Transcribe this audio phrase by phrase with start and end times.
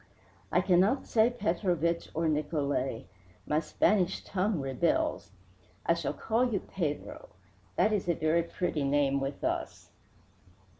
[0.51, 3.03] "I cannot say Petrovich or Nicolai
[3.45, 5.29] my Spanish tongue rebels.
[5.85, 7.29] I shall call you Pedro.
[7.75, 9.91] That is a very pretty name with us."